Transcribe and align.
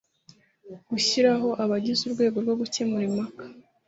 gushyiraho 0.89 1.49
abagize 1.63 2.01
urwego 2.05 2.37
rwo 2.43 2.55
gukemura 2.61 3.03
impaka 3.09 3.43